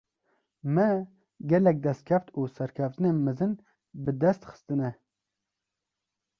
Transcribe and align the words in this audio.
Me, 0.75 0.85
gelek 1.51 1.77
destkeft 1.85 2.27
û 2.39 2.41
serkeftinên 2.57 3.17
mezin 3.25 3.53
bi 4.03 4.11
dest 4.21 4.41
xistine 4.51 4.91